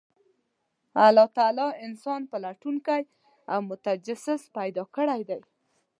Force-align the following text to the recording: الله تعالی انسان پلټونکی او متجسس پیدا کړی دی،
الله 1.07 1.27
تعالی 1.37 1.67
انسان 1.85 2.21
پلټونکی 2.31 3.01
او 3.53 3.59
متجسس 3.69 4.41
پیدا 4.57 4.83
کړی 4.95 5.21
دی، 5.29 5.41